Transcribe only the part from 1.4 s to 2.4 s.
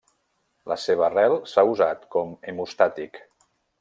s'ha usat com